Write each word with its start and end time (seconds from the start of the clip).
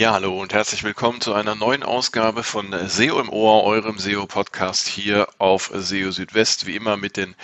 Ja, 0.00 0.14
hallo 0.14 0.40
und 0.40 0.54
herzlich 0.54 0.82
willkommen 0.82 1.20
zu 1.20 1.34
einer 1.34 1.54
neuen 1.54 1.82
Ausgabe 1.82 2.42
von 2.42 2.74
SEO 2.88 3.20
im 3.20 3.28
Ohr, 3.28 3.64
eurem 3.64 3.98
SEO-Podcast 3.98 4.86
hier 4.86 5.28
auf 5.36 5.70
SEO 5.74 6.10
Südwest, 6.10 6.64
wie 6.64 6.74
immer 6.74 6.96
mit 6.96 7.18
den 7.18 7.34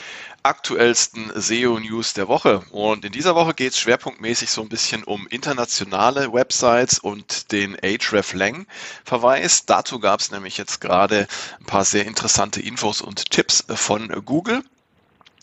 aktuellsten 0.42 1.30
SEO-News 1.34 2.14
der 2.14 2.28
Woche. 2.28 2.62
Und 2.70 3.04
in 3.04 3.12
dieser 3.12 3.34
Woche 3.34 3.52
geht 3.52 3.72
es 3.72 3.78
schwerpunktmäßig 3.78 4.48
so 4.48 4.62
ein 4.62 4.70
bisschen 4.70 5.04
um 5.04 5.27
internationale 5.27 6.32
Websites 6.32 6.98
und 6.98 7.52
den 7.52 7.77
hreflang-Verweis. 7.77 9.66
Dazu 9.66 10.00
gab 10.00 10.20
es 10.20 10.30
nämlich 10.30 10.56
jetzt 10.56 10.80
gerade 10.80 11.28
ein 11.60 11.66
paar 11.66 11.84
sehr 11.84 12.06
interessante 12.06 12.62
Infos 12.62 13.02
und 13.02 13.30
Tipps 13.30 13.66
von 13.68 14.09
Google. 14.24 14.62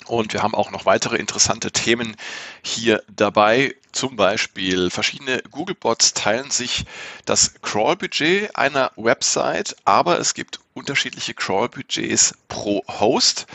Und 0.07 0.33
wir 0.33 0.41
haben 0.41 0.55
auch 0.55 0.71
noch 0.71 0.87
weitere 0.87 1.17
interessante 1.17 1.71
Themen 1.71 2.15
hier 2.63 3.03
dabei. 3.07 3.75
Zum 3.93 4.15
Beispiel 4.15 4.89
verschiedene 4.89 5.43
Googlebots 5.51 6.13
teilen 6.13 6.49
sich 6.49 6.85
das 7.25 7.53
Crawl-Budget 7.61 8.55
einer 8.55 8.91
Website, 8.95 9.75
aber 9.85 10.19
es 10.19 10.33
gibt 10.33 10.59
unterschiedliche 10.73 11.35
Crawl-Budgets 11.35 12.33
pro 12.47 12.83
Host. 12.87 13.45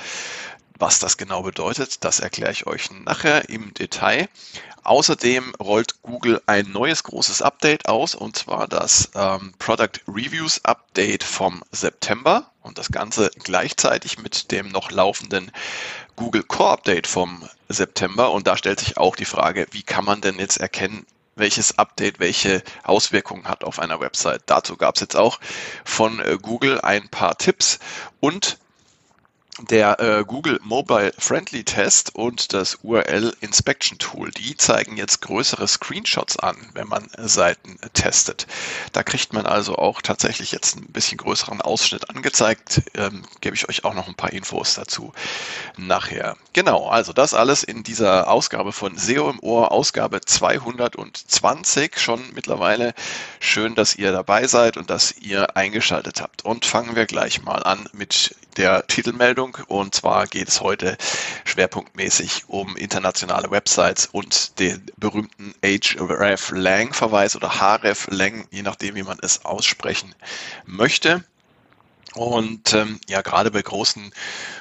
Was 0.80 1.00
das 1.00 1.16
genau 1.16 1.42
bedeutet, 1.42 2.04
das 2.04 2.20
erkläre 2.20 2.52
ich 2.52 2.68
euch 2.68 2.90
nachher 2.92 3.48
im 3.48 3.74
Detail. 3.74 4.28
Außerdem 4.84 5.54
rollt 5.56 6.02
Google 6.02 6.40
ein 6.46 6.70
neues 6.70 7.02
großes 7.02 7.42
Update 7.42 7.88
aus, 7.88 8.14
und 8.14 8.36
zwar 8.36 8.68
das 8.68 9.10
ähm, 9.16 9.52
Product 9.58 10.00
Reviews 10.06 10.64
Update 10.64 11.24
vom 11.24 11.64
September 11.72 12.52
und 12.62 12.78
das 12.78 12.92
Ganze 12.92 13.30
gleichzeitig 13.42 14.18
mit 14.18 14.52
dem 14.52 14.68
noch 14.68 14.92
laufenden 14.92 15.50
Google 16.14 16.44
Core 16.44 16.74
Update 16.74 17.08
vom 17.08 17.48
September. 17.68 18.30
Und 18.30 18.46
da 18.46 18.56
stellt 18.56 18.78
sich 18.78 18.96
auch 18.98 19.16
die 19.16 19.24
Frage, 19.24 19.66
wie 19.72 19.82
kann 19.82 20.04
man 20.04 20.20
denn 20.20 20.38
jetzt 20.38 20.58
erkennen, 20.58 21.06
welches 21.34 21.76
Update 21.76 22.20
welche 22.20 22.62
Auswirkungen 22.84 23.48
hat 23.48 23.64
auf 23.64 23.80
einer 23.80 23.98
Website. 23.98 24.42
Dazu 24.46 24.76
gab 24.76 24.94
es 24.94 25.00
jetzt 25.00 25.16
auch 25.16 25.40
von 25.84 26.20
äh, 26.20 26.38
Google 26.40 26.80
ein 26.80 27.08
paar 27.08 27.36
Tipps 27.36 27.80
und 28.20 28.58
der 29.62 29.98
äh, 30.00 30.24
Google 30.24 30.60
Mobile 30.62 31.12
Friendly 31.18 31.64
Test 31.64 32.14
und 32.14 32.52
das 32.52 32.78
URL 32.82 33.34
Inspection 33.40 33.98
Tool, 33.98 34.30
die 34.30 34.56
zeigen 34.56 34.96
jetzt 34.96 35.20
größere 35.20 35.66
Screenshots 35.66 36.38
an, 36.38 36.56
wenn 36.74 36.88
man 36.88 37.08
Seiten 37.18 37.78
testet. 37.94 38.46
Da 38.92 39.02
kriegt 39.02 39.32
man 39.32 39.46
also 39.46 39.76
auch 39.76 40.02
tatsächlich 40.02 40.52
jetzt 40.52 40.76
ein 40.76 40.86
bisschen 40.92 41.18
größeren 41.18 41.60
Ausschnitt 41.60 42.10
angezeigt. 42.10 42.82
Ähm, 42.94 43.24
Gebe 43.40 43.56
ich 43.56 43.68
euch 43.68 43.84
auch 43.84 43.94
noch 43.94 44.08
ein 44.08 44.14
paar 44.14 44.32
Infos 44.32 44.74
dazu 44.74 45.12
nachher. 45.76 46.36
Genau, 46.52 46.88
also 46.88 47.12
das 47.12 47.34
alles 47.34 47.62
in 47.62 47.82
dieser 47.82 48.30
Ausgabe 48.30 48.72
von 48.72 48.96
SEO 48.96 49.30
im 49.30 49.40
Ohr, 49.40 49.72
Ausgabe 49.72 50.20
220 50.20 51.98
schon 51.98 52.22
mittlerweile. 52.34 52.94
Schön, 53.40 53.74
dass 53.74 53.96
ihr 53.96 54.12
dabei 54.12 54.46
seid 54.46 54.76
und 54.76 54.90
dass 54.90 55.16
ihr 55.16 55.56
eingeschaltet 55.56 56.20
habt. 56.20 56.44
Und 56.44 56.66
fangen 56.66 56.96
wir 56.96 57.06
gleich 57.06 57.42
mal 57.42 57.62
an 57.62 57.88
mit 57.92 58.34
der 58.56 58.86
Titelmeldung. 58.86 59.47
Und 59.66 59.94
zwar 59.94 60.26
geht 60.26 60.48
es 60.48 60.60
heute 60.60 60.96
schwerpunktmäßig 61.44 62.44
um 62.48 62.76
internationale 62.76 63.50
Websites 63.50 64.06
und 64.06 64.58
den 64.58 64.90
berühmten 64.96 65.54
href-lang-Verweis 65.62 67.36
oder 67.36 67.60
href-lang, 67.60 68.46
je 68.50 68.62
nachdem, 68.62 68.94
wie 68.94 69.02
man 69.02 69.18
es 69.22 69.44
aussprechen 69.44 70.14
möchte. 70.66 71.24
Und 72.18 72.74
ähm, 72.74 72.98
ja, 73.08 73.22
gerade 73.22 73.52
bei 73.52 73.62
großen 73.62 74.12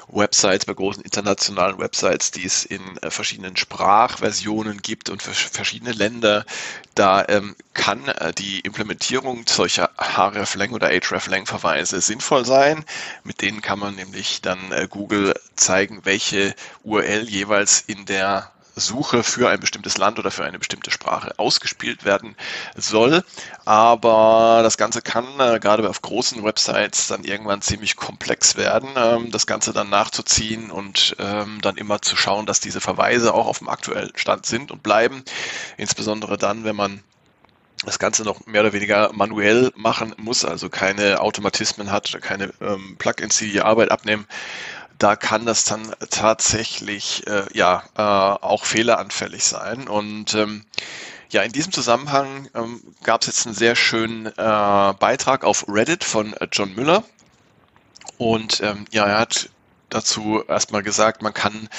Websites, 0.09 0.65
bei 0.65 0.73
großen 0.73 1.03
internationalen 1.03 1.79
Websites, 1.79 2.29
die 2.29 2.45
es 2.45 2.63
in 2.65 2.81
äh, 3.01 3.09
verschiedenen 3.09 3.57
Sprachversionen 3.57 4.81
gibt 4.83 5.09
und 5.09 5.23
für 5.23 5.33
verschiedene 5.33 5.91
Länder, 5.91 6.45
da 6.93 7.25
ähm, 7.27 7.55
kann 7.73 8.07
äh, 8.09 8.31
die 8.31 8.59
Implementierung 8.59 9.45
solcher 9.47 9.89
hreflang 9.97 10.69
oder 10.71 10.89
hreflang-Verweise 10.89 11.99
sinnvoll 11.99 12.45
sein. 12.45 12.85
Mit 13.23 13.41
denen 13.41 13.61
kann 13.61 13.79
man 13.79 13.95
nämlich 13.95 14.41
dann 14.41 14.71
äh, 14.71 14.87
Google 14.87 15.33
zeigen, 15.55 16.01
welche 16.03 16.53
URL 16.83 17.27
jeweils 17.27 17.81
in 17.81 18.05
der 18.05 18.51
Suche 18.79 19.23
für 19.23 19.49
ein 19.49 19.59
bestimmtes 19.59 19.97
Land 19.97 20.19
oder 20.19 20.31
für 20.31 20.45
eine 20.45 20.59
bestimmte 20.59 20.91
Sprache 20.91 21.37
ausgespielt 21.37 22.05
werden 22.05 22.35
soll. 22.75 23.23
Aber 23.65 24.59
das 24.63 24.77
Ganze 24.77 25.01
kann 25.01 25.25
äh, 25.39 25.59
gerade 25.59 25.89
auf 25.89 26.01
großen 26.01 26.43
Websites 26.43 27.07
dann 27.07 27.23
irgendwann 27.23 27.61
ziemlich 27.61 27.95
komplex 27.95 28.55
werden, 28.55 28.89
ähm, 28.95 29.31
das 29.31 29.47
Ganze 29.47 29.73
dann 29.73 29.89
nachzuziehen 29.89 30.71
und 30.71 31.15
ähm, 31.19 31.59
dann 31.61 31.77
immer 31.77 32.01
zu 32.01 32.15
schauen, 32.15 32.45
dass 32.45 32.59
diese 32.59 32.81
Verweise 32.81 33.33
auch 33.33 33.47
auf 33.47 33.59
dem 33.59 33.69
aktuellen 33.69 34.11
Stand 34.15 34.45
sind 34.45 34.71
und 34.71 34.83
bleiben. 34.83 35.23
Insbesondere 35.77 36.37
dann, 36.37 36.63
wenn 36.63 36.75
man 36.75 37.03
das 37.85 37.99
Ganze 37.99 38.23
noch 38.23 38.45
mehr 38.47 38.61
oder 38.61 38.73
weniger 38.73 39.11
manuell 39.13 39.71
machen 39.75 40.15
muss, 40.17 40.45
also 40.45 40.69
keine 40.69 41.21
Automatismen 41.21 41.91
hat 41.91 42.09
oder 42.09 42.19
keine 42.19 42.51
ähm, 42.59 42.95
Plugins, 42.97 43.37
die 43.37 43.51
die 43.51 43.61
Arbeit 43.61 43.91
abnehmen, 43.91 44.25
da 44.97 45.15
kann 45.15 45.45
das 45.45 45.63
dann 45.65 45.93
tatsächlich 46.09 47.25
äh, 47.27 47.45
ja 47.53 47.83
äh, 47.97 48.01
auch 48.01 48.65
fehleranfällig 48.65 49.43
sein. 49.43 49.87
Und 49.87 50.33
ähm, 50.33 50.65
ja, 51.29 51.41
in 51.43 51.51
diesem 51.51 51.71
Zusammenhang 51.71 52.49
ähm, 52.55 52.81
gab 53.03 53.21
es 53.21 53.27
jetzt 53.27 53.45
einen 53.45 53.55
sehr 53.55 53.75
schönen 53.75 54.27
äh, 54.27 54.31
Beitrag 54.99 55.43
auf 55.43 55.65
Reddit 55.67 56.03
von 56.03 56.33
äh, 56.33 56.47
John 56.51 56.73
Müller. 56.75 57.03
Und 58.17 58.61
ähm, 58.61 58.85
ja, 58.91 59.05
er 59.05 59.19
hat 59.19 59.49
dazu 59.89 60.43
erstmal 60.47 60.83
gesagt, 60.83 61.21
man 61.21 61.33
kann 61.33 61.69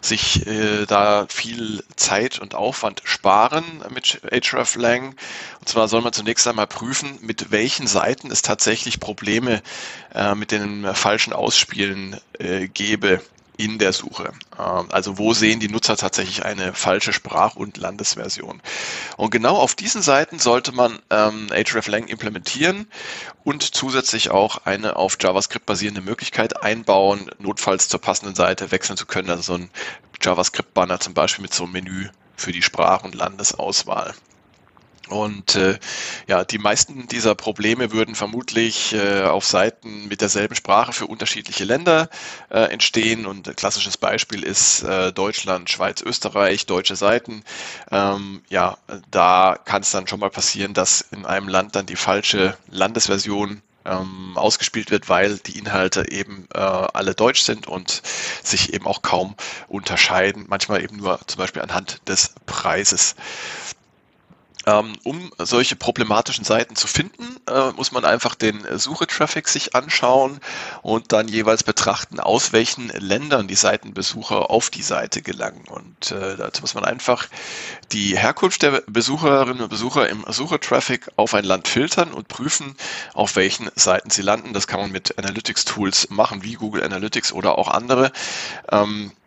sich 0.00 0.46
äh, 0.46 0.84
da 0.86 1.26
viel 1.28 1.84
Zeit 1.96 2.38
und 2.40 2.54
Aufwand 2.54 3.02
sparen 3.04 3.64
mit 3.90 4.20
hreflang. 4.30 5.14
Und 5.60 5.68
zwar 5.68 5.88
soll 5.88 6.02
man 6.02 6.12
zunächst 6.12 6.46
einmal 6.48 6.66
prüfen, 6.66 7.18
mit 7.22 7.50
welchen 7.50 7.86
Seiten 7.86 8.30
es 8.30 8.42
tatsächlich 8.42 9.00
Probleme 9.00 9.62
äh, 10.14 10.34
mit 10.34 10.50
den 10.50 10.94
falschen 10.94 11.32
Ausspielen 11.32 12.20
äh, 12.38 12.68
gäbe 12.68 13.20
in 13.56 13.78
der 13.78 13.92
Suche. 13.92 14.32
Ähm, 14.58 14.86
also 14.90 15.18
wo 15.18 15.34
sehen 15.34 15.60
die 15.60 15.68
Nutzer 15.68 15.96
tatsächlich 15.96 16.44
eine 16.44 16.72
falsche 16.72 17.12
Sprach- 17.12 17.56
und 17.56 17.76
Landesversion. 17.76 18.60
Und 19.16 19.30
genau 19.30 19.56
auf 19.56 19.74
diesen 19.74 20.02
Seiten 20.02 20.38
sollte 20.38 20.72
man 20.72 20.98
ähm, 21.10 21.48
hreflang 21.50 22.06
implementieren 22.06 22.86
und 23.44 23.62
zusätzlich 23.62 24.30
auch 24.30 24.64
eine 24.64 24.96
auf 24.96 25.16
JavaScript 25.20 25.66
basierende 25.66 26.00
Möglichkeit 26.00 26.62
einbauen, 26.62 27.30
notfalls 27.38 27.88
zur 27.88 28.00
passenden 28.00 28.34
Seite 28.34 28.70
wechseln 28.70 28.96
zu 28.96 29.06
können. 29.06 29.30
Also 29.30 29.42
so 29.42 29.54
ein 29.54 29.70
JavaScript-Banner 30.20 31.00
zum 31.00 31.14
Beispiel 31.14 31.42
mit 31.42 31.54
so 31.54 31.64
einem 31.64 31.72
Menü 31.72 32.08
für 32.36 32.52
die 32.52 32.62
Sprach- 32.62 33.04
und 33.04 33.14
Landesauswahl. 33.14 34.14
Und 35.12 35.54
äh, 35.54 35.78
ja, 36.26 36.44
die 36.44 36.58
meisten 36.58 37.06
dieser 37.06 37.34
Probleme 37.34 37.92
würden 37.92 38.14
vermutlich 38.14 38.94
äh, 38.94 39.22
auf 39.22 39.44
Seiten 39.44 40.08
mit 40.08 40.20
derselben 40.20 40.54
Sprache 40.54 40.92
für 40.92 41.06
unterschiedliche 41.06 41.64
Länder 41.64 42.08
äh, 42.50 42.72
entstehen. 42.72 43.26
Und 43.26 43.48
ein 43.48 43.56
klassisches 43.56 43.96
Beispiel 43.96 44.42
ist 44.42 44.82
äh, 44.82 45.12
Deutschland, 45.12 45.70
Schweiz, 45.70 46.02
Österreich, 46.02 46.66
deutsche 46.66 46.96
Seiten. 46.96 47.44
Ähm, 47.90 48.42
ja, 48.48 48.78
da 49.10 49.58
kann 49.64 49.82
es 49.82 49.90
dann 49.90 50.06
schon 50.06 50.20
mal 50.20 50.30
passieren, 50.30 50.74
dass 50.74 51.02
in 51.12 51.26
einem 51.26 51.48
Land 51.48 51.76
dann 51.76 51.86
die 51.86 51.96
falsche 51.96 52.56
Landesversion 52.70 53.62
ähm, 53.84 54.32
ausgespielt 54.36 54.90
wird, 54.90 55.08
weil 55.08 55.38
die 55.38 55.58
Inhalte 55.58 56.10
eben 56.10 56.46
äh, 56.54 56.58
alle 56.58 57.14
deutsch 57.14 57.42
sind 57.42 57.66
und 57.66 58.02
sich 58.42 58.72
eben 58.74 58.86
auch 58.86 59.02
kaum 59.02 59.34
unterscheiden, 59.68 60.46
manchmal 60.48 60.82
eben 60.82 60.96
nur 60.96 61.20
zum 61.26 61.38
Beispiel 61.38 61.62
anhand 61.62 62.00
des 62.08 62.34
Preises. 62.46 63.14
Ähm, 64.66 64.92
um 65.02 65.32
solche 65.38 65.76
problematischen 65.76 66.44
Seiten 66.44 66.76
zu 66.76 66.86
finden, 66.86 67.36
äh, 67.48 67.72
muss 67.72 67.92
man 67.92 68.04
einfach 68.04 68.34
den 68.34 68.64
Suchetraffic 68.78 69.48
sich 69.48 69.74
anschauen 69.74 70.40
und 70.82 71.12
dann 71.12 71.28
jeweils 71.28 71.64
betrachten, 71.64 72.20
aus 72.20 72.52
welchen 72.52 72.88
Ländern 72.88 73.48
die 73.48 73.56
Seitenbesucher 73.56 74.50
auf 74.50 74.70
die 74.70 74.82
Seite 74.82 75.22
gelangen. 75.22 75.64
Und 75.68 76.12
äh, 76.12 76.36
dazu 76.36 76.62
muss 76.62 76.74
man 76.74 76.84
einfach 76.84 77.28
die 77.90 78.16
Herkunft 78.16 78.62
der 78.62 78.82
Besucherinnen 78.86 79.62
und 79.62 79.68
Besucher 79.68 80.08
im 80.08 80.24
Suchetraffic 80.28 81.10
auf 81.16 81.34
ein 81.34 81.44
Land 81.44 81.66
filtern 81.68 82.12
und 82.12 82.28
prüfen, 82.28 82.76
auf 83.14 83.36
welchen 83.36 83.70
Seiten 83.74 84.10
sie 84.10 84.22
landen. 84.22 84.52
Das 84.52 84.66
kann 84.66 84.80
man 84.80 84.92
mit 84.92 85.18
Analytics-Tools 85.18 86.10
machen, 86.10 86.42
wie 86.42 86.54
Google 86.54 86.84
Analytics 86.84 87.32
oder 87.32 87.58
auch 87.58 87.68
andere. 87.68 88.12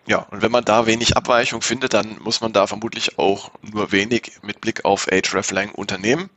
Ja, 0.08 0.20
und 0.30 0.42
wenn 0.42 0.52
man 0.52 0.64
da 0.64 0.86
wenig 0.86 1.18
Abweichung 1.18 1.62
findet, 1.62 1.94
dann 1.94 2.20
muss 2.20 2.42
man 2.42 2.54
da 2.54 2.68
vermutlich 2.68 3.18
auch 3.18 3.52
nur 3.62 3.92
wenig 3.92 4.34
mit 4.44 4.62
Blick 4.62 4.86
auf 4.86 5.08
hreflang 5.08 5.72
unternehmen. 5.72 6.30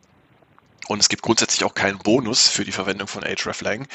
Und 0.88 1.00
es 1.00 1.10
gibt 1.10 1.22
grundsätzlich 1.22 1.64
auch 1.64 1.74
keinen 1.74 1.98
Bonus 1.98 2.48
für 2.48 2.64
die 2.64 2.72
Verwendung 2.72 3.08
von 3.08 3.22
hreflang. 3.22 3.86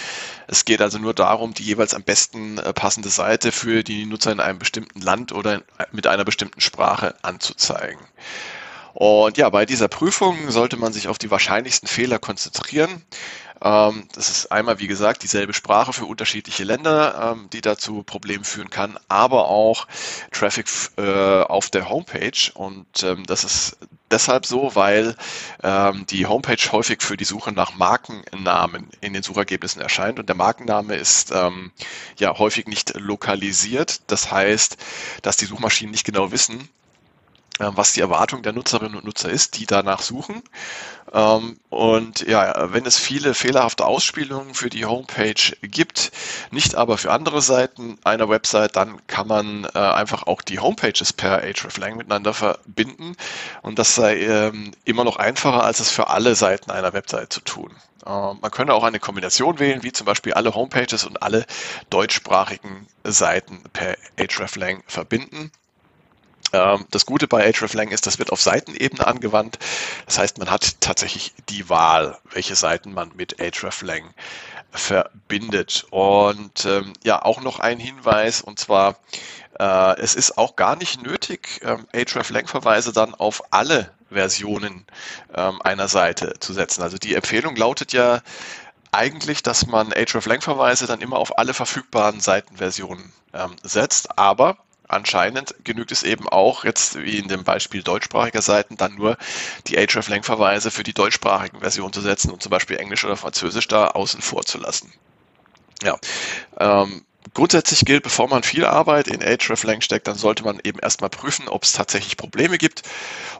Es 0.47 0.63
geht 0.63 0.79
also 0.79 0.99
nur 0.99 1.15
darum, 1.15 1.55
die 1.55 1.63
jeweils 1.63 1.95
am 1.95 2.03
besten 2.03 2.59
äh, 2.59 2.71
passende 2.71 3.09
Seite 3.09 3.51
für 3.51 3.83
die 3.83 4.05
Nutzer 4.05 4.31
in 4.31 4.39
einem 4.39 4.59
bestimmten 4.59 5.01
Land 5.01 5.31
oder 5.31 5.63
mit 5.91 6.05
einer 6.05 6.23
bestimmten 6.23 6.61
Sprache 6.61 7.15
anzuzeigen. 7.23 8.05
Und 8.93 9.37
ja, 9.37 9.49
bei 9.49 9.65
dieser 9.65 9.87
Prüfung 9.87 10.51
sollte 10.51 10.77
man 10.77 10.93
sich 10.93 11.07
auf 11.07 11.17
die 11.17 11.31
wahrscheinlichsten 11.31 11.87
Fehler 11.87 12.19
konzentrieren. 12.19 13.01
Ähm, 13.63 14.07
das 14.13 14.29
ist 14.29 14.51
einmal, 14.51 14.79
wie 14.79 14.87
gesagt, 14.87 15.23
dieselbe 15.23 15.53
Sprache 15.53 15.93
für 15.93 16.05
unterschiedliche 16.05 16.65
Länder, 16.65 17.33
ähm, 17.33 17.49
die 17.53 17.61
dazu 17.61 18.03
Problemen 18.03 18.43
führen 18.43 18.69
kann, 18.69 18.99
aber 19.07 19.47
auch 19.47 19.87
Traffic 20.31 20.67
äh, 20.97 21.41
auf 21.43 21.69
der 21.69 21.89
Homepage. 21.89 22.51
Und 22.53 23.03
ähm, 23.03 23.23
das 23.25 23.45
ist 23.45 23.77
deshalb 24.11 24.45
so, 24.45 24.75
weil 24.75 25.15
ähm, 25.63 26.05
die 26.07 26.25
Homepage 26.25 26.71
häufig 26.71 27.01
für 27.01 27.15
die 27.15 27.23
Suche 27.23 27.53
nach 27.53 27.75
Markennamen 27.75 28.89
in 28.99 29.13
den 29.13 29.23
Suchergebnissen 29.23 29.81
erscheint 29.81 30.19
und 30.19 30.27
der 30.27 30.35
Markenname 30.35 30.95
ist 30.95 31.31
ähm, 31.33 31.71
ja 32.17 32.37
häufig 32.37 32.67
nicht 32.67 32.93
lokalisiert. 32.95 34.01
Das 34.07 34.29
heißt, 34.29 34.77
dass 35.21 35.37
die 35.37 35.45
Suchmaschinen 35.45 35.91
nicht 35.91 36.05
genau 36.05 36.31
wissen, 36.31 36.69
was 37.73 37.93
die 37.93 38.01
Erwartung 38.01 38.43
der 38.43 38.53
Nutzerinnen 38.53 38.95
und 38.95 39.05
Nutzer 39.05 39.29
ist, 39.29 39.57
die 39.57 39.65
danach 39.65 40.01
suchen. 40.01 40.43
Ähm, 41.13 41.57
und 41.69 42.21
ja, 42.27 42.73
wenn 42.73 42.85
es 42.85 42.97
viele 42.97 43.33
fehlerhafte 43.33 43.85
Ausspielungen 43.85 44.53
für 44.53 44.69
die 44.69 44.85
Homepage 44.85 45.55
gibt, 45.61 46.11
nicht 46.51 46.75
aber 46.75 46.97
für 46.97 47.11
andere 47.11 47.41
Seiten 47.41 47.97
einer 48.03 48.29
Website, 48.29 48.75
dann 48.75 49.05
kann 49.07 49.27
man 49.27 49.65
äh, 49.73 49.77
einfach 49.77 50.23
auch 50.23 50.41
die 50.41 50.59
Homepages 50.59 51.13
per 51.13 51.41
hreflang 51.41 51.97
miteinander 51.97 52.33
verbinden. 52.33 53.15
Und 53.61 53.79
das 53.79 53.95
sei 53.95 54.21
ähm, 54.21 54.71
immer 54.85 55.03
noch 55.03 55.17
einfacher, 55.17 55.63
als 55.63 55.79
es 55.79 55.91
für 55.91 56.07
alle 56.09 56.35
Seiten 56.35 56.71
einer 56.71 56.93
Website 56.93 57.31
zu 57.31 57.41
tun. 57.41 57.71
Äh, 58.05 58.09
man 58.09 58.51
könnte 58.51 58.73
auch 58.73 58.83
eine 58.83 58.99
Kombination 58.99 59.59
wählen, 59.59 59.83
wie 59.83 59.91
zum 59.91 60.05
Beispiel 60.05 60.33
alle 60.33 60.55
Homepages 60.55 61.05
und 61.05 61.21
alle 61.21 61.45
deutschsprachigen 61.89 62.87
Seiten 63.03 63.61
per 63.71 63.95
hreflang 64.17 64.83
verbinden. 64.87 65.51
Ähm, 66.53 66.85
das 66.91 67.05
Gute 67.05 67.27
bei 67.27 67.51
hreflang 67.51 67.89
ist, 67.89 68.07
das 68.07 68.19
wird 68.19 68.31
auf 68.31 68.41
Seitenebene 68.41 69.05
angewandt. 69.05 69.59
Das 70.05 70.19
heißt, 70.19 70.37
man 70.37 70.49
hat 70.49 70.79
tatsächlich 70.79 71.33
die 71.49 71.67
Wahl, 71.69 72.17
welche 72.31 72.55
Seiten 72.55 72.93
man 72.93 73.11
mit 73.15 73.39
hreflang 73.39 74.13
verbindet. 74.71 75.85
Und 75.89 76.65
ähm, 76.65 76.93
ja, 77.03 77.21
auch 77.21 77.41
noch 77.41 77.59
ein 77.59 77.79
Hinweis, 77.79 78.41
und 78.41 78.59
zwar, 78.59 78.97
äh, 79.59 79.99
es 79.99 80.15
ist 80.15 80.37
auch 80.37 80.55
gar 80.55 80.75
nicht 80.75 81.01
nötig, 81.01 81.61
ähm, 81.63 81.87
hreflang-Verweise 81.93 82.93
dann 82.93 83.15
auf 83.15 83.43
alle 83.51 83.91
Versionen 84.09 84.85
ähm, 85.35 85.61
einer 85.63 85.87
Seite 85.87 86.35
zu 86.39 86.53
setzen. 86.53 86.83
Also 86.83 86.97
die 86.97 87.15
Empfehlung 87.15 87.55
lautet 87.55 87.93
ja 87.93 88.21
eigentlich, 88.91 89.41
dass 89.41 89.65
man 89.65 89.91
hreflang-Verweise 89.91 90.85
dann 90.85 91.01
immer 91.01 91.17
auf 91.17 91.37
alle 91.37 91.55
verfügbaren 91.55 92.19
Seitenversionen 92.19 93.11
ähm, 93.33 93.55
setzt, 93.63 94.19
aber 94.19 94.57
anscheinend 94.93 95.55
genügt 95.63 95.91
es 95.91 96.03
eben 96.03 96.27
auch, 96.27 96.63
jetzt 96.63 97.01
wie 97.01 97.17
in 97.17 97.27
dem 97.27 97.43
Beispiel 97.43 97.83
deutschsprachiger 97.83 98.41
Seiten, 98.41 98.77
dann 98.77 98.95
nur 98.95 99.17
die 99.67 99.75
hreflang-Verweise 99.75 100.71
für 100.71 100.83
die 100.83 100.93
deutschsprachigen 100.93 101.59
Versionen 101.59 101.93
zu 101.93 102.01
setzen 102.01 102.31
und 102.31 102.41
zum 102.41 102.49
Beispiel 102.49 102.77
Englisch 102.77 103.03
oder 103.03 103.17
Französisch 103.17 103.67
da 103.67 103.87
außen 103.87 104.21
vor 104.21 104.43
zu 104.43 104.57
lassen. 104.57 104.93
Ja, 105.83 105.97
ähm, 106.59 107.03
Grundsätzlich 107.33 107.85
gilt, 107.85 108.03
bevor 108.03 108.27
man 108.27 108.43
viel 108.43 108.65
Arbeit 108.65 109.07
in 109.07 109.21
hreflang 109.21 109.81
steckt, 109.81 110.07
dann 110.07 110.15
sollte 110.15 110.43
man 110.43 110.59
eben 110.63 110.79
erstmal 110.79 111.09
prüfen, 111.09 111.47
ob 111.47 111.63
es 111.63 111.73
tatsächlich 111.73 112.17
Probleme 112.17 112.57
gibt 112.57 112.83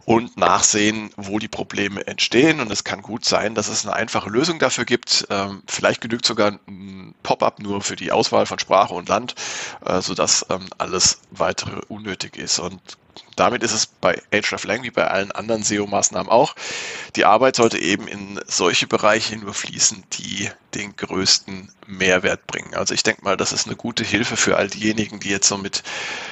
und 0.06 0.38
nachsehen, 0.38 1.12
wo 1.16 1.40
die 1.40 1.48
Probleme 1.48 2.06
entstehen. 2.08 2.60
Und 2.60 2.72
es 2.72 2.84
kann 2.84 3.02
gut 3.02 3.26
sein, 3.26 3.56
dass 3.56 3.68
es 3.68 3.86
eine 3.86 3.96
einfache 3.96 4.30
Lösung 4.30 4.60
dafür 4.60 4.86
gibt. 4.86 5.28
Ähm, 5.30 5.64
vielleicht 5.68 6.02
genügt 6.02 6.26
sogar 6.26 6.60
ein 6.68 7.14
Pop-up 7.24 7.60
nur 7.60 7.82
für 7.82 7.96
die 7.96 8.12
Auswahl 8.12 8.46
von 8.46 8.60
Sprache 8.60 8.94
und 8.94 9.10
Land, 9.10 9.36
äh, 9.86 10.02
sodass 10.02 10.46
ähm, 10.50 10.68
alles 10.78 11.20
weitere 11.32 11.82
unnötig 11.88 12.38
ist. 12.38 12.60
Und 12.60 12.82
damit 13.36 13.64
ist 13.64 13.74
es 13.74 13.86
bei 13.86 14.22
hreflang 14.32 14.84
wie 14.84 14.92
bei 14.92 15.08
allen 15.08 15.32
anderen 15.32 15.64
SEO-Maßnahmen 15.64 16.30
auch. 16.32 16.56
Die 17.16 17.26
Arbeit 17.26 17.56
sollte 17.56 17.80
eben 17.80 18.08
in 18.08 18.40
solche 18.48 18.88
Bereiche 18.88 19.38
nur 19.38 19.54
fließen, 19.54 20.04
die 20.14 20.50
den 20.76 20.96
größten 20.96 21.72
Mehrwert 21.88 22.48
bringen. 22.48 22.74
Also 22.76 22.94
ich 22.94 23.04
denke 23.04 23.24
mal, 23.24 23.38
das 23.38 23.52
ist 23.52 23.68
eine 23.68 23.76
gute 23.76 24.04
Hilfe 24.04 24.38
für 24.38 24.58
all 24.58 24.68
diejenigen, 24.68 25.20
die 25.20 25.30
jetzt 25.30 25.48
so 25.48 25.58
mit 25.58 25.84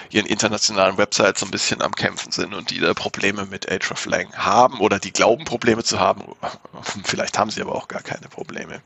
ihren 0.09 0.25
internationalen 0.25 0.97
Websites 0.97 1.39
so 1.39 1.45
ein 1.45 1.51
bisschen 1.51 1.81
am 1.81 1.93
Kämpfen 1.93 2.31
sind 2.31 2.53
und 2.53 2.69
die 2.71 2.79
da 2.79 2.93
Probleme 2.93 3.45
mit 3.45 3.65
hreflang 3.69 4.33
haben 4.35 4.79
oder 4.79 4.99
die 4.99 5.11
glauben, 5.11 5.45
Probleme 5.45 5.83
zu 5.83 5.99
haben. 5.99 6.23
Vielleicht 7.03 7.37
haben 7.37 7.51
sie 7.51 7.61
aber 7.61 7.75
auch 7.75 7.87
gar 7.87 8.01
keine 8.01 8.27
Probleme. 8.27 8.81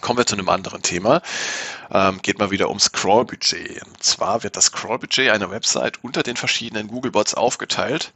Kommen 0.00 0.18
wir 0.18 0.26
zu 0.26 0.34
einem 0.34 0.48
anderen 0.48 0.82
Thema. 0.82 1.20
Ähm, 1.92 2.20
geht 2.22 2.38
mal 2.38 2.50
wieder 2.50 2.70
um 2.70 2.78
Scrollbudget. 2.78 3.82
Und 3.82 4.02
zwar 4.02 4.42
wird 4.42 4.56
das 4.56 4.66
Scrollbudget 4.66 5.30
einer 5.30 5.50
Website 5.50 6.02
unter 6.02 6.22
den 6.22 6.36
verschiedenen 6.36 6.88
Googlebots 6.88 7.34
aufgeteilt. 7.34 8.12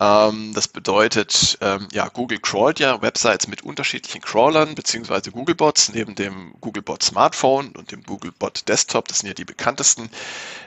Ähm, 0.00 0.52
das 0.54 0.68
bedeutet, 0.68 1.58
ähm, 1.60 1.88
ja, 1.92 2.08
Google 2.08 2.38
crawlt 2.38 2.78
ja 2.78 3.02
Websites 3.02 3.48
mit 3.48 3.62
unterschiedlichen 3.62 4.22
Crawlern 4.22 4.74
beziehungsweise 4.74 5.32
Googlebots. 5.32 5.92
Neben 5.92 6.14
dem 6.14 6.54
Googlebot 6.60 7.02
Smartphone 7.02 7.72
und 7.72 7.90
dem 7.90 8.04
Googlebot 8.04 8.68
Desktop, 8.68 9.08
das 9.08 9.18
sind 9.18 9.28
ja 9.28 9.34
die 9.34 9.44
bekanntesten, 9.44 10.10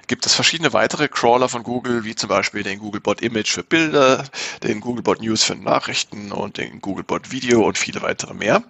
gibt 0.07 0.25
es 0.25 0.33
verschiedene 0.33 0.74
weitere 0.74 1.07
Crawler 1.07 1.47
von 1.50 1.63
Google, 1.63 2.04
wie 2.04 2.15
zum 2.15 2.30
Beispiel 2.30 2.63
den 2.63 2.80
Googlebot 2.80 3.21
Image 3.21 3.51
für 3.51 3.63
Bilder, 3.63 4.25
den 4.62 4.81
Googlebot 4.81 5.21
News 5.21 5.44
für 5.44 5.56
Nachrichten 5.56 6.31
und 6.31 6.57
den 6.57 6.81
Googlebot 6.81 7.31
Video 7.31 7.65
und 7.65 7.77
viele 7.77 8.01
weitere 8.01 8.33
mehr. 8.33 8.63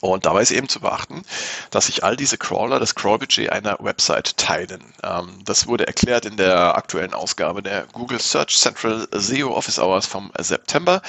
Und 0.00 0.26
dabei 0.26 0.42
ist 0.42 0.50
eben 0.50 0.68
zu 0.68 0.80
beachten, 0.80 1.22
dass 1.70 1.86
sich 1.86 2.04
all 2.04 2.16
diese 2.16 2.36
Crawler 2.36 2.78
das 2.78 2.94
Crawlbudget 2.94 3.50
einer 3.50 3.78
Website 3.80 4.36
teilen. 4.36 4.84
Ähm, 5.02 5.38
das 5.44 5.66
wurde 5.66 5.86
erklärt 5.86 6.26
in 6.26 6.36
der 6.36 6.76
aktuellen 6.76 7.14
Ausgabe 7.14 7.62
der 7.62 7.86
Google 7.92 8.20
Search 8.20 8.56
Central 8.56 9.08
SEO 9.12 9.54
Office 9.54 9.78
Hours 9.78 10.06
vom 10.06 10.30
September. 10.38 11.00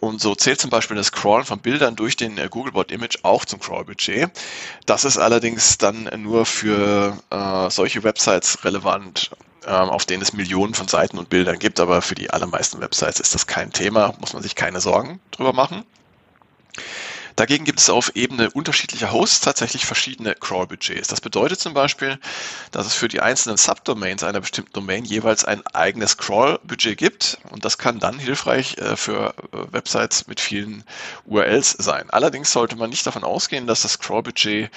und 0.00 0.20
so 0.20 0.34
zählt 0.34 0.60
zum 0.60 0.70
Beispiel 0.70 0.96
das 0.96 1.12
Crawlen 1.12 1.44
von 1.44 1.58
Bildern 1.60 1.96
durch 1.96 2.16
den 2.16 2.36
äh, 2.38 2.48
Googlebot 2.50 2.92
Image 2.92 3.18
auch 3.22 3.44
zum 3.44 3.60
Crawlbudget. 3.60 4.30
Das 4.84 5.04
ist 5.04 5.16
allerdings 5.16 5.78
dann 5.78 6.10
nur 6.18 6.44
für 6.44 7.16
äh, 7.30 7.70
solche 7.70 8.04
Websites 8.04 8.62
relevant, 8.64 9.30
ähm, 9.66 9.88
auf 9.88 10.04
denen 10.04 10.22
es 10.22 10.34
Millionen 10.34 10.74
von 10.74 10.86
Seiten 10.86 11.18
und 11.18 11.30
Bildern 11.30 11.58
gibt, 11.58 11.80
aber 11.80 12.02
für 12.02 12.14
die 12.14 12.30
allermeisten 12.30 12.80
Websites 12.80 13.20
ist 13.20 13.34
das 13.34 13.46
kein 13.46 13.72
Thema, 13.72 14.14
muss 14.20 14.34
man 14.34 14.42
sich 14.42 14.54
keine 14.54 14.80
Sorgen 14.80 15.18
drüber 15.30 15.54
machen. 15.54 15.84
Dagegen 17.36 17.64
gibt 17.64 17.80
es 17.80 17.90
auf 17.90 18.14
Ebene 18.14 18.50
unterschiedlicher 18.50 19.12
Hosts 19.12 19.40
tatsächlich 19.40 19.86
verschiedene 19.86 20.34
Crawl-Budgets. 20.34 21.08
Das 21.08 21.20
bedeutet 21.20 21.60
zum 21.60 21.74
Beispiel, 21.74 22.18
dass 22.70 22.86
es 22.86 22.94
für 22.94 23.08
die 23.08 23.20
einzelnen 23.20 23.56
Subdomains 23.56 24.22
einer 24.22 24.40
bestimmten 24.40 24.72
Domain 24.72 25.04
jeweils 25.04 25.44
ein 25.44 25.66
eigenes 25.68 26.18
Crawl-Budget 26.18 26.96
gibt 26.96 27.38
und 27.50 27.64
das 27.64 27.78
kann 27.78 27.98
dann 27.98 28.18
hilfreich 28.18 28.76
äh, 28.78 28.96
für 28.96 29.34
äh, 29.52 29.72
Websites 29.72 30.26
mit 30.26 30.40
vielen 30.40 30.84
URLs 31.26 31.70
sein. 31.78 32.10
Allerdings 32.10 32.52
sollte 32.52 32.76
man 32.76 32.90
nicht 32.90 33.06
davon 33.06 33.24
ausgehen, 33.24 33.66
dass 33.66 33.82
das 33.82 33.98
Crawl-Budget 33.98 34.70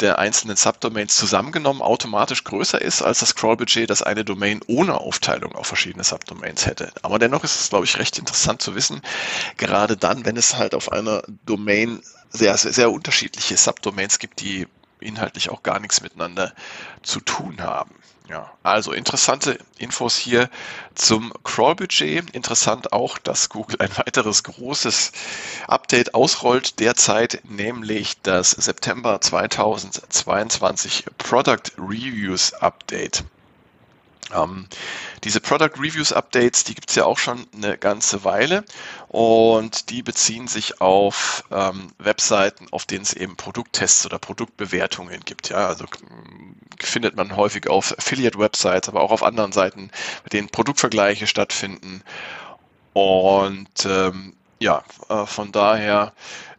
der 0.00 0.18
einzelnen 0.18 0.56
Subdomains 0.56 1.16
zusammengenommen 1.16 1.82
automatisch 1.82 2.44
größer 2.44 2.80
ist 2.80 3.02
als 3.02 3.20
das 3.20 3.34
Crawl-Budget, 3.34 3.90
das 3.90 4.02
eine 4.02 4.24
Domain 4.24 4.60
ohne 4.66 4.98
Aufteilung 4.98 5.54
auf 5.54 5.66
verschiedene 5.66 6.04
Subdomains 6.04 6.66
hätte. 6.66 6.92
Aber 7.02 7.18
dennoch 7.18 7.44
ist 7.44 7.60
es, 7.60 7.68
glaube 7.68 7.84
ich, 7.84 7.98
recht 7.98 8.18
interessant 8.18 8.62
zu 8.62 8.74
wissen, 8.74 9.02
gerade 9.56 9.96
dann, 9.96 10.24
wenn 10.24 10.36
es 10.36 10.56
halt 10.56 10.74
auf 10.74 10.90
einer 10.92 11.22
Domain 11.44 11.99
sehr, 12.30 12.56
sehr, 12.56 12.72
sehr 12.72 12.90
unterschiedliche 12.90 13.56
Subdomains 13.56 14.18
gibt, 14.18 14.40
die 14.40 14.66
inhaltlich 15.00 15.50
auch 15.50 15.62
gar 15.62 15.80
nichts 15.80 16.00
miteinander 16.00 16.52
zu 17.02 17.20
tun 17.20 17.60
haben. 17.60 17.94
Ja, 18.28 18.48
also 18.62 18.92
interessante 18.92 19.58
Infos 19.78 20.16
hier 20.16 20.48
zum 20.94 21.32
Crawl-Budget. 21.42 22.30
Interessant 22.30 22.92
auch, 22.92 23.18
dass 23.18 23.48
Google 23.48 23.80
ein 23.80 23.90
weiteres 23.96 24.44
großes 24.44 25.10
Update 25.66 26.14
ausrollt 26.14 26.78
derzeit, 26.78 27.40
nämlich 27.42 28.20
das 28.22 28.52
September 28.52 29.20
2022 29.20 31.06
Product 31.18 31.72
Reviews 31.76 32.52
Update. 32.52 33.24
Ähm, 34.34 34.66
diese 35.24 35.40
Product 35.40 35.78
Reviews 35.78 36.12
Updates, 36.12 36.64
die 36.64 36.74
gibt 36.74 36.90
es 36.90 36.96
ja 36.96 37.04
auch 37.04 37.18
schon 37.18 37.46
eine 37.54 37.76
ganze 37.76 38.24
Weile 38.24 38.64
und 39.08 39.90
die 39.90 40.02
beziehen 40.02 40.48
sich 40.48 40.80
auf 40.80 41.44
ähm, 41.50 41.92
Webseiten, 41.98 42.66
auf 42.70 42.86
denen 42.86 43.02
es 43.02 43.12
eben 43.12 43.36
Produkttests 43.36 44.06
oder 44.06 44.18
Produktbewertungen 44.18 45.20
gibt. 45.24 45.50
Ja, 45.50 45.66
also 45.68 45.84
findet 46.80 47.16
man 47.16 47.36
häufig 47.36 47.68
auf 47.68 47.96
Affiliate-Websites, 47.98 48.88
aber 48.88 49.00
auch 49.00 49.10
auf 49.10 49.22
anderen 49.22 49.52
Seiten, 49.52 49.90
bei 50.22 50.28
denen 50.30 50.48
Produktvergleiche 50.48 51.26
stattfinden. 51.26 52.02
Und 52.92 53.84
ähm, 53.84 54.34
ja, 54.58 54.82
äh, 55.08 55.26
von 55.26 55.52
daher 55.52 56.12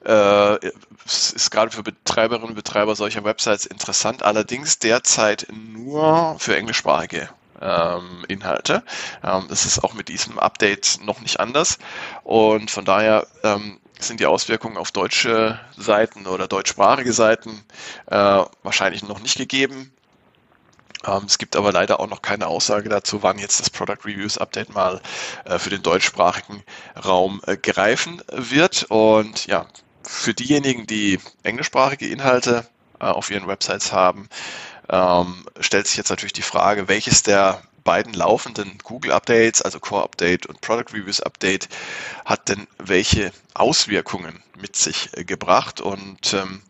äh, 0.05 0.57
ist 1.05 1.51
gerade 1.51 1.71
für 1.71 1.83
Betreiberinnen 1.83 2.49
und 2.49 2.55
Betreiber 2.55 2.95
solcher 2.95 3.23
Websites 3.23 3.65
interessant, 3.65 4.23
allerdings 4.23 4.79
derzeit 4.79 5.47
nur 5.51 6.35
für 6.39 6.55
englischsprachige 6.55 7.29
ähm, 7.61 8.25
Inhalte. 8.27 8.83
Ähm, 9.23 9.45
das 9.49 9.65
ist 9.65 9.83
auch 9.83 9.93
mit 9.93 10.09
diesem 10.09 10.39
Update 10.39 10.99
noch 11.03 11.21
nicht 11.21 11.39
anders. 11.39 11.77
Und 12.23 12.71
von 12.71 12.85
daher 12.85 13.27
ähm, 13.43 13.79
sind 13.99 14.19
die 14.19 14.25
Auswirkungen 14.25 14.77
auf 14.77 14.91
deutsche 14.91 15.59
Seiten 15.77 16.27
oder 16.27 16.47
deutschsprachige 16.47 17.13
Seiten 17.13 17.63
äh, 18.07 18.43
wahrscheinlich 18.63 19.03
noch 19.03 19.19
nicht 19.19 19.37
gegeben. 19.37 19.93
Ähm, 21.05 21.23
es 21.25 21.37
gibt 21.37 21.55
aber 21.55 21.71
leider 21.71 21.99
auch 21.99 22.07
noch 22.07 22.21
keine 22.21 22.47
Aussage 22.47 22.89
dazu, 22.89 23.23
wann 23.23 23.39
jetzt 23.39 23.59
das 23.59 23.69
Product 23.69 24.05
Reviews 24.05 24.37
Update 24.37 24.73
mal 24.73 25.01
äh, 25.45 25.57
für 25.57 25.69
den 25.69 25.83
deutschsprachigen 25.83 26.63
Raum 27.03 27.41
äh, 27.47 27.57
greifen 27.57 28.21
wird. 28.31 28.85
Und 28.89 29.47
ja, 29.47 29.65
für 30.03 30.33
diejenigen, 30.33 30.87
die 30.87 31.19
englischsprachige 31.43 32.07
Inhalte 32.07 32.65
äh, 32.99 33.05
auf 33.05 33.31
ihren 33.31 33.47
Websites 33.47 33.91
haben, 33.91 34.29
ähm, 34.91 35.45
stellt 35.59 35.87
sich 35.87 35.97
jetzt 35.97 36.09
natürlich 36.09 36.33
die 36.33 36.41
Frage, 36.41 36.87
welches 36.87 37.23
der 37.23 37.63
beiden 37.83 38.13
laufenden 38.13 38.77
Google 38.83 39.11
Updates, 39.11 39.61
also 39.61 39.79
Core 39.79 40.03
Update 40.03 40.45
und 40.45 40.61
Product 40.61 40.93
Reviews 40.93 41.21
Update, 41.21 41.69
hat 42.25 42.49
denn 42.49 42.67
welche 42.77 43.31
Auswirkungen 43.53 44.43
mit 44.59 44.75
sich 44.75 45.09
äh, 45.17 45.23
gebracht? 45.23 45.81
Und 45.81 46.33
ähm, 46.33 46.61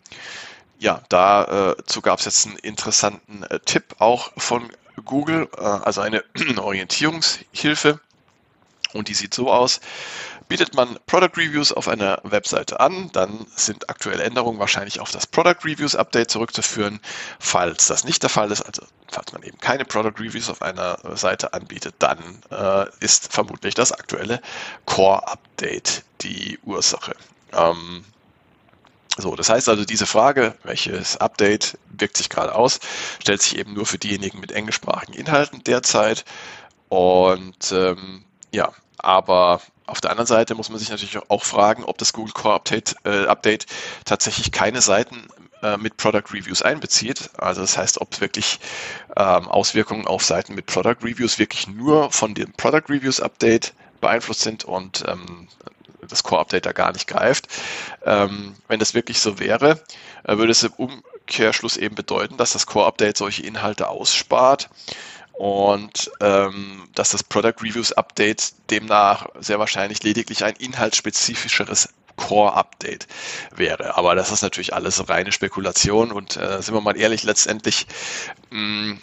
ja, 0.80 1.02
dazu 1.10 2.00
äh, 2.00 2.02
gab 2.02 2.20
es 2.20 2.26
jetzt 2.26 2.46
einen 2.46 2.58
interessanten 2.58 3.44
äh, 3.44 3.60
Tipp 3.60 3.96
auch 4.00 4.32
von 4.38 4.72
Google, 5.04 5.50
also 5.56 6.02
eine 6.02 6.24
Orientierungshilfe. 6.58 8.00
Und 8.94 9.08
die 9.08 9.14
sieht 9.14 9.34
so 9.34 9.52
aus. 9.52 9.80
Bietet 10.48 10.76
man 10.76 11.00
Product 11.06 11.38
Reviews 11.38 11.72
auf 11.72 11.88
einer 11.88 12.20
Webseite 12.24 12.80
an, 12.82 13.10
dann 13.14 13.48
sind 13.56 13.90
aktuelle 13.90 14.24
Änderungen 14.24 14.60
wahrscheinlich 14.60 15.00
auf 15.00 15.10
das 15.10 15.26
Product 15.26 15.64
Reviews 15.64 15.96
Update 15.96 16.30
zurückzuführen. 16.30 17.00
Falls 17.40 17.88
das 17.88 18.04
nicht 18.04 18.22
der 18.22 18.30
Fall 18.30 18.52
ist, 18.52 18.62
also 18.62 18.84
falls 19.10 19.32
man 19.32 19.44
eben 19.44 19.58
keine 19.60 19.86
Product 19.86 20.20
Reviews 20.20 20.50
auf 20.50 20.62
einer 20.62 21.00
Seite 21.16 21.54
anbietet, 21.54 21.96
dann 22.00 22.20
äh, 22.52 22.86
ist 23.00 23.32
vermutlich 23.32 23.76
das 23.76 23.94
aktuelle 23.94 24.42
Core 24.86 25.26
Update 25.28 26.04
die 26.22 26.60
Ursache. 26.64 27.16
Ähm, 27.54 28.04
so, 29.18 29.36
das 29.36 29.50
heißt 29.50 29.70
also, 29.70 29.86
diese 29.86 30.06
Frage, 30.06 30.56
welches 30.64 31.18
Update 31.18 31.78
wirkt 31.90 32.18
sich 32.18 32.30
gerade 32.30 32.56
aus, 32.56 32.80
stellt 33.22 33.42
sich 33.42 33.58
eben 33.58 33.74
nur 33.74 33.86
für 33.86 33.98
diejenigen 33.98 34.40
mit 34.40 34.52
englischsprachigen 34.52 35.14
Inhalten 35.14 35.64
derzeit. 35.64 36.24
Und 36.90 37.72
ähm, 37.72 38.26
ja, 38.52 38.72
aber 38.98 39.62
auf 39.88 40.02
der 40.02 40.12
anderen 40.12 40.28
Seite 40.28 40.56
muss 40.56 40.70
man 40.70 40.80
sich 40.80 40.90
natürlich 40.90 41.18
auch 41.30 41.44
fragen, 41.44 41.84
ob 41.84 41.98
das 41.98 42.14
Google 42.14 42.34
Core 42.34 42.56
Update, 42.56 42.96
äh, 43.04 43.26
Update 43.26 43.66
tatsächlich 44.06 44.52
keine 44.52 44.82
Seiten 44.82 45.28
äh, 45.62 45.78
mit 45.78 45.98
Product 45.98 46.34
Reviews 46.34 46.62
einbezieht. 46.62 47.30
Also 47.38 47.62
das 47.62 47.78
heißt, 47.78 48.00
ob 48.00 48.22
wirklich 48.22 48.60
ähm, 49.18 49.48
Auswirkungen 49.48 50.08
auf 50.08 50.24
Seiten 50.24 50.56
mit 50.56 50.66
Product 50.66 50.98
Reviews 51.04 51.40
wirklich 51.40 51.68
nur 51.68 52.12
von 52.12 52.34
dem 52.34 52.54
Product 52.54 52.90
Reviews 52.90 53.20
Update 53.20 53.74
beeinflusst 54.00 54.42
sind 54.42 54.64
und 54.64 55.04
ähm, 55.08 55.48
das 56.08 56.24
Core 56.24 56.42
Update 56.42 56.66
da 56.66 56.72
gar 56.72 56.92
nicht 56.92 57.08
greift. 57.08 57.48
Ähm, 58.06 58.56
wenn 58.68 58.80
das 58.80 58.94
wirklich 58.94 59.20
so 59.20 59.40
wäre, 59.40 59.82
äh, 60.24 60.38
würde 60.38 60.52
es 60.52 60.64
im 60.64 60.74
Umkehrschluss 60.74 61.78
eben 61.78 61.96
bedeuten, 61.96 62.38
dass 62.38 62.54
das 62.54 62.66
Core 62.66 62.88
Update 62.88 63.18
solche 63.18 63.44
Inhalte 63.44 63.88
ausspart 63.88 64.70
und 65.42 66.12
ähm, 66.20 66.88
dass 66.94 67.10
das 67.10 67.24
Product 67.24 67.56
Reviews 67.64 67.94
Update 67.94 68.54
demnach 68.70 69.26
sehr 69.40 69.58
wahrscheinlich 69.58 70.04
lediglich 70.04 70.44
ein 70.44 70.54
inhaltsspezifischeres 70.54 71.90
Core-Update 72.16 73.08
wäre. 73.56 73.98
Aber 73.98 74.14
das 74.14 74.32
ist 74.32 74.44
natürlich 74.44 74.76
alles 74.76 75.10
reine 75.10 75.32
Spekulation 75.32 76.12
und 76.12 76.38
äh, 76.38 76.62
sind 76.62 76.76
wir 76.76 76.82
mal 76.82 76.96
ehrlich, 76.96 77.24
letztendlich, 77.24 77.88
mh, 78.52 78.98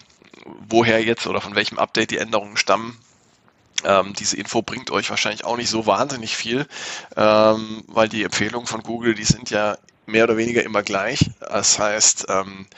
woher 0.69 1.03
jetzt 1.03 1.27
oder 1.27 1.41
von 1.41 1.57
welchem 1.57 1.77
Update 1.77 2.13
die 2.13 2.19
Änderungen 2.19 2.57
stammen, 2.57 2.97
ähm, 3.83 4.13
diese 4.17 4.37
Info 4.37 4.63
bringt 4.63 4.93
euch 4.93 5.11
wahrscheinlich 5.11 5.45
auch 5.45 5.57
nicht 5.57 5.71
so 5.71 5.87
wahnsinnig 5.87 6.37
viel, 6.37 6.69
ähm, 7.17 7.83
weil 7.89 8.09
die 8.09 8.23
Empfehlungen 8.23 8.69
von 8.69 8.85
Google, 8.85 9.17
die 9.17 9.25
sind 9.25 9.51
ja 9.51 9.77
mehr 10.07 10.23
oder 10.23 10.37
weniger 10.37 10.63
immer 10.63 10.85
gleich. 10.85 11.33
Das 11.41 11.81
heißt, 11.81 12.27
ähm, 12.29 12.69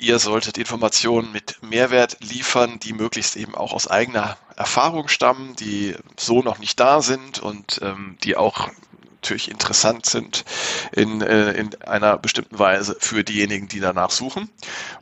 Ihr 0.00 0.18
solltet 0.18 0.56
Informationen 0.56 1.30
mit 1.30 1.62
Mehrwert 1.62 2.16
liefern, 2.20 2.80
die 2.80 2.94
möglichst 2.94 3.36
eben 3.36 3.54
auch 3.54 3.74
aus 3.74 3.86
eigener 3.86 4.38
Erfahrung 4.56 5.08
stammen, 5.08 5.54
die 5.56 5.94
so 6.18 6.40
noch 6.40 6.58
nicht 6.58 6.80
da 6.80 7.02
sind 7.02 7.38
und 7.38 7.80
ähm, 7.82 8.16
die 8.24 8.34
auch 8.34 8.70
natürlich 9.16 9.50
interessant 9.50 10.06
sind 10.06 10.46
in, 10.92 11.20
äh, 11.20 11.52
in 11.52 11.82
einer 11.82 12.16
bestimmten 12.16 12.58
Weise 12.58 12.96
für 12.98 13.24
diejenigen, 13.24 13.68
die 13.68 13.80
danach 13.80 14.10
suchen. 14.10 14.48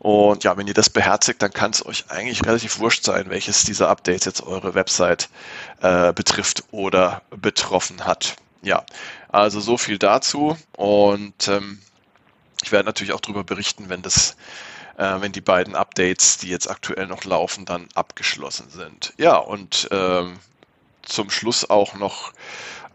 Und 0.01 0.43
ja, 0.43 0.57
wenn 0.57 0.67
ihr 0.67 0.75
das 0.75 0.91
beherzigt, 0.91 1.43
dann 1.43 1.53
kann 1.53 1.71
es 1.71 1.87
euch 1.87 2.07
eigentlich 2.09 2.45
relativ 2.45 2.81
wurscht 2.81 3.05
sein, 3.05 3.31
welches 3.31 3.63
dieser 3.63 3.91
Updates 3.91 4.25
jetzt 4.25 4.43
eure 4.43 4.75
Website 4.75 5.29
äh, 5.81 6.13
betrifft 6.13 6.65
oder 6.73 7.23
betroffen 7.31 8.05
hat. 8.05 8.35
Ja, 8.63 8.85
also 9.29 9.61
so 9.61 9.79
viel 9.79 9.99
dazu 9.99 10.59
und 10.77 11.47
ähm, 11.47 11.79
ich 12.65 12.73
werde 12.73 12.87
natürlich 12.87 13.13
auch 13.13 13.21
darüber 13.21 13.45
berichten, 13.45 13.89
wenn 13.89 14.03
das 14.03 14.35
äh, 14.99 15.21
wenn 15.21 15.33
die 15.33 15.41
beiden 15.41 15.75
Updates, 15.75 16.39
die 16.39 16.49
jetzt 16.49 16.69
aktuell 16.69 17.07
noch 17.07 17.25
laufen, 17.25 17.65
dann 17.65 17.89
abgeschlossen 17.95 18.69
sind. 18.69 19.15
Ja, 19.17 19.37
und 19.37 19.89
ähm, 19.91 20.39
zum 21.03 21.31
Schluss 21.31 21.71
auch 21.71 21.95
noch 21.95 22.33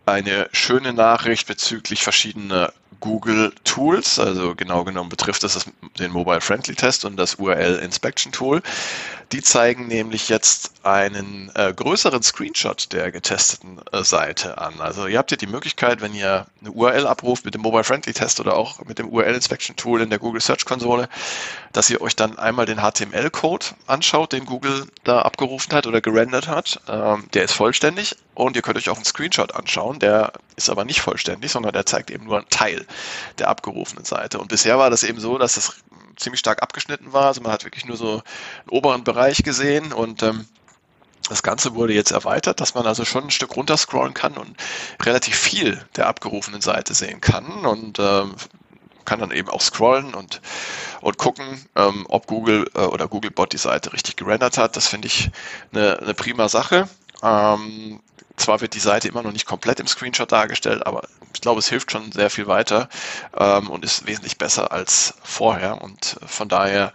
eine 0.05 0.49
schöne 0.51 0.93
Nachricht 0.93 1.47
bezüglich 1.47 2.03
verschiedener 2.03 2.73
Google 2.99 3.53
Tools. 3.63 4.19
Also 4.19 4.55
genau 4.55 4.83
genommen 4.83 5.09
betrifft 5.09 5.43
das 5.43 5.65
den 5.99 6.11
Mobile 6.11 6.41
Friendly 6.41 6.75
Test 6.75 7.05
und 7.05 7.17
das 7.17 7.35
URL 7.35 7.77
Inspection 7.77 8.31
Tool. 8.31 8.61
Die 9.31 9.41
zeigen 9.41 9.87
nämlich 9.87 10.29
jetzt 10.29 10.71
einen 10.83 11.51
äh, 11.55 11.73
größeren 11.73 12.21
Screenshot 12.21 12.93
der 12.93 13.11
getesteten 13.11 13.79
äh, 13.91 14.03
Seite 14.03 14.59
an. 14.59 14.79
Also 14.79 15.07
ihr 15.07 15.17
habt 15.17 15.31
hier 15.31 15.39
die 15.39 15.47
Möglichkeit, 15.47 16.01
wenn 16.01 16.13
ihr 16.13 16.45
eine 16.61 16.71
URL 16.71 17.07
abruft 17.07 17.43
mit 17.43 17.55
dem 17.55 17.61
Mobile 17.61 17.83
Friendly 17.83 18.13
Test 18.13 18.39
oder 18.39 18.55
auch 18.55 18.85
mit 18.85 18.99
dem 18.99 19.09
URL 19.09 19.33
Inspection 19.33 19.75
Tool 19.75 20.01
in 20.01 20.11
der 20.11 20.19
Google 20.19 20.41
Search 20.41 20.65
Konsole, 20.65 21.09
dass 21.71 21.89
ihr 21.89 22.01
euch 22.01 22.15
dann 22.15 22.37
einmal 22.37 22.67
den 22.67 22.77
HTML-Code 22.77 23.65
anschaut, 23.87 24.33
den 24.33 24.45
Google 24.45 24.85
da 25.03 25.23
abgerufen 25.23 25.73
hat 25.73 25.87
oder 25.87 26.01
gerendert 26.01 26.47
hat. 26.47 26.79
Ähm, 26.87 27.27
der 27.33 27.45
ist 27.45 27.53
vollständig 27.53 28.15
und 28.35 28.55
ihr 28.55 28.61
könnt 28.61 28.77
euch 28.77 28.89
auch 28.89 28.97
einen 28.97 29.05
Screenshot 29.05 29.55
anschauen. 29.55 29.97
Der 29.97 30.33
ist 30.55 30.69
aber 30.69 30.85
nicht 30.85 31.01
vollständig, 31.01 31.51
sondern 31.51 31.73
der 31.73 31.87
zeigt 31.87 32.11
eben 32.11 32.25
nur 32.25 32.37
einen 32.37 32.49
Teil 32.49 32.82
der 33.39 33.49
abgerufenen 33.49 34.05
Seite. 34.05 34.39
Und 34.39 34.47
bisher 34.47 34.77
war 34.77 34.89
das 34.89 35.03
eben 35.03 35.19
so, 35.19 35.37
dass 35.37 35.55
das 35.55 35.75
ziemlich 36.17 36.39
stark 36.39 36.61
abgeschnitten 36.61 37.13
war. 37.13 37.27
Also 37.27 37.41
man 37.41 37.51
hat 37.51 37.63
wirklich 37.63 37.85
nur 37.85 37.97
so 37.97 38.11
einen 38.13 38.69
oberen 38.69 39.03
Bereich 39.03 39.43
gesehen 39.43 39.93
und 39.93 40.23
ähm, 40.23 40.45
das 41.29 41.41
Ganze 41.41 41.73
wurde 41.75 41.93
jetzt 41.93 42.11
erweitert, 42.11 42.59
dass 42.59 42.75
man 42.75 42.85
also 42.85 43.05
schon 43.05 43.25
ein 43.25 43.31
Stück 43.31 43.55
runterscrollen 43.55 44.13
kann 44.13 44.33
und 44.33 44.57
relativ 45.01 45.35
viel 45.35 45.83
der 45.95 46.07
abgerufenen 46.07 46.61
Seite 46.61 46.93
sehen 46.93 47.21
kann 47.21 47.65
und 47.65 47.97
ähm, 47.99 48.35
kann 49.05 49.19
dann 49.19 49.31
eben 49.31 49.49
auch 49.49 49.61
scrollen 49.61 50.13
und, 50.13 50.41
und 51.01 51.17
gucken, 51.17 51.65
ähm, 51.75 52.05
ob 52.09 52.27
Google 52.27 52.69
äh, 52.75 52.79
oder 52.79 53.07
Googlebot 53.07 53.53
die 53.53 53.57
Seite 53.57 53.93
richtig 53.93 54.15
gerendert 54.15 54.57
hat. 54.57 54.75
Das 54.75 54.87
finde 54.87 55.07
ich 55.07 55.29
eine, 55.71 55.99
eine 55.99 56.13
prima 56.13 56.49
Sache. 56.49 56.87
Ähm, 57.23 58.01
zwar 58.35 58.61
wird 58.61 58.73
die 58.73 58.79
Seite 58.79 59.07
immer 59.07 59.23
noch 59.23 59.31
nicht 59.31 59.45
komplett 59.45 59.79
im 59.79 59.87
Screenshot 59.87 60.31
dargestellt, 60.31 60.85
aber 60.85 61.03
ich 61.33 61.41
glaube, 61.41 61.59
es 61.59 61.69
hilft 61.69 61.91
schon 61.91 62.11
sehr 62.11 62.29
viel 62.29 62.47
weiter 62.47 62.89
ähm, 63.37 63.69
und 63.69 63.85
ist 63.85 64.05
wesentlich 64.05 64.37
besser 64.37 64.71
als 64.71 65.13
vorher. 65.23 65.81
Und 65.81 66.17
von 66.25 66.49
daher 66.49 66.93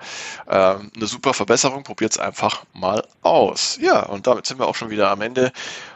ähm, 0.49 0.91
eine 0.95 1.07
super 1.07 1.35
Verbesserung. 1.35 1.85
Probiert 1.85 2.13
es 2.13 2.19
einfach 2.19 2.65
mal 2.73 3.07
aus. 3.23 3.79
Ja, 3.81 4.03
und 4.05 4.27
damit 4.27 4.47
sind 4.47 4.59
wir 4.59 4.67
auch 4.67 4.75
schon 4.75 4.91
wieder 4.91 5.11
am 5.11 5.23
Ende 5.23 5.53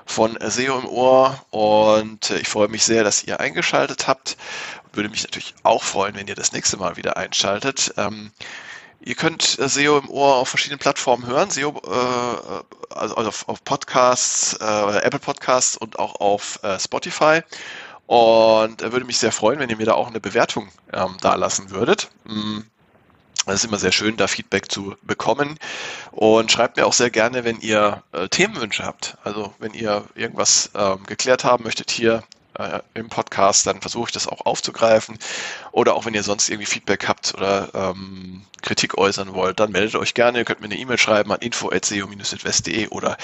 von 0.06 0.38
SEO 0.40 0.78
im 0.78 0.86
Ohr. 0.86 1.40
Und 1.50 2.30
äh, 2.30 2.38
ich 2.38 2.48
freue 2.48 2.68
mich 2.68 2.84
sehr, 2.84 3.04
dass 3.04 3.24
ihr 3.24 3.40
eingeschaltet 3.40 4.08
habt. 4.08 4.36
Würde 4.92 5.08
mich 5.08 5.22
natürlich 5.22 5.54
auch 5.62 5.82
freuen, 5.82 6.14
wenn 6.14 6.28
ihr 6.28 6.34
das 6.34 6.52
nächste 6.52 6.76
Mal 6.76 6.96
wieder 6.96 7.16
einschaltet. 7.16 7.94
Ähm, 7.96 8.30
Ihr 9.04 9.14
könnt 9.14 9.58
äh, 9.58 9.68
SEO 9.68 9.98
im 9.98 10.08
Ohr 10.10 10.36
auf 10.36 10.48
verschiedenen 10.48 10.78
Plattformen 10.78 11.26
hören, 11.26 11.50
SEO, 11.50 11.70
äh, 11.84 12.94
also, 12.94 13.16
also 13.16 13.28
auf, 13.28 13.48
auf 13.48 13.64
Podcasts, 13.64 14.54
äh, 14.54 14.98
Apple 14.98 15.18
Podcasts 15.18 15.76
und 15.76 15.98
auch 15.98 16.20
auf 16.20 16.60
äh, 16.62 16.78
Spotify. 16.78 17.40
Und 18.06 18.82
äh, 18.82 18.92
würde 18.92 19.06
mich 19.06 19.18
sehr 19.18 19.32
freuen, 19.32 19.58
wenn 19.58 19.70
ihr 19.70 19.76
mir 19.76 19.86
da 19.86 19.94
auch 19.94 20.08
eine 20.08 20.20
Bewertung 20.20 20.68
ähm, 20.92 21.16
da 21.20 21.34
lassen 21.34 21.70
würdet. 21.70 22.10
Mm. 22.24 22.60
Es 23.46 23.54
ist 23.54 23.64
immer 23.64 23.78
sehr 23.78 23.90
schön, 23.90 24.16
da 24.16 24.28
Feedback 24.28 24.70
zu 24.70 24.94
bekommen. 25.02 25.58
Und 26.12 26.52
schreibt 26.52 26.76
mir 26.76 26.86
auch 26.86 26.92
sehr 26.92 27.10
gerne, 27.10 27.42
wenn 27.42 27.60
ihr 27.60 28.04
äh, 28.12 28.28
Themenwünsche 28.28 28.84
habt. 28.84 29.16
Also 29.24 29.52
wenn 29.58 29.74
ihr 29.74 30.04
irgendwas 30.14 30.70
ähm, 30.76 31.02
geklärt 31.06 31.42
haben 31.42 31.64
möchtet 31.64 31.90
hier 31.90 32.22
äh, 32.58 32.80
im 32.94 33.08
Podcast, 33.08 33.66
dann 33.66 33.80
versuche 33.80 34.08
ich 34.08 34.12
das 34.12 34.28
auch 34.28 34.46
aufzugreifen. 34.46 35.18
Oder 35.72 35.94
auch 35.94 36.04
wenn 36.04 36.14
ihr 36.14 36.22
sonst 36.22 36.48
irgendwie 36.48 36.66
Feedback 36.66 37.08
habt 37.08 37.34
oder 37.34 37.68
ähm, 37.74 38.44
Kritik 38.62 38.96
äußern 38.96 39.34
wollt, 39.34 39.60
dann 39.60 39.72
meldet 39.72 39.96
euch 39.96 40.14
gerne. 40.14 40.38
Ihr 40.38 40.44
könnt 40.44 40.60
mir 40.60 40.66
eine 40.66 40.76
E-Mail 40.76 40.98
schreiben 40.98 41.32
an 41.32 41.40
info.seo-südwest.de 41.40 42.88
oder 42.88 43.16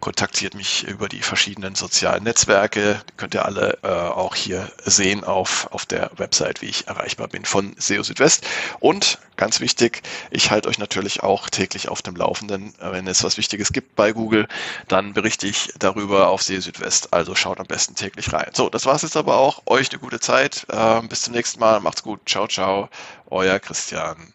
kontaktiert 0.00 0.54
mich 0.54 0.84
über 0.84 1.08
die 1.08 1.20
verschiedenen 1.20 1.74
sozialen 1.74 2.24
Netzwerke. 2.24 3.00
Die 3.10 3.16
könnt 3.16 3.34
ihr 3.34 3.44
alle 3.44 3.78
äh, 3.82 3.88
auch 3.88 4.34
hier 4.34 4.70
sehen 4.84 5.24
auf, 5.24 5.68
auf 5.72 5.84
der 5.84 6.10
Website, 6.16 6.62
wie 6.62 6.66
ich 6.66 6.86
erreichbar 6.86 7.28
bin 7.28 7.44
von 7.44 7.74
SEO 7.76 8.02
Südwest. 8.02 8.46
Und 8.78 9.18
ganz 9.36 9.60
wichtig, 9.60 10.02
ich 10.30 10.50
halte 10.50 10.68
euch 10.68 10.78
natürlich 10.78 11.22
auch 11.22 11.50
täglich 11.50 11.88
auf 11.88 12.02
dem 12.02 12.14
Laufenden. 12.14 12.74
Wenn 12.78 13.06
es 13.08 13.24
was 13.24 13.36
Wichtiges 13.36 13.72
gibt 13.72 13.96
bei 13.96 14.12
Google, 14.12 14.46
dann 14.86 15.12
berichte 15.12 15.46
ich 15.46 15.72
darüber 15.78 16.28
auf 16.28 16.42
SEO 16.42 16.60
Südwest. 16.60 17.12
Also 17.12 17.34
schaut 17.34 17.58
am 17.58 17.66
besten 17.66 17.96
täglich 17.96 18.32
rein. 18.32 18.50
So, 18.52 18.68
das 18.74 18.86
war's 18.86 19.02
jetzt 19.02 19.16
aber 19.16 19.36
auch. 19.36 19.62
Euch 19.66 19.90
eine 19.90 20.00
gute 20.00 20.18
Zeit. 20.18 20.66
Äh, 20.68 21.00
bis 21.02 21.22
zum 21.22 21.32
nächsten 21.32 21.60
Mal. 21.60 21.78
Macht's 21.80 22.02
gut. 22.02 22.20
Ciao, 22.26 22.48
ciao. 22.48 22.88
Euer 23.30 23.60
Christian. 23.60 24.33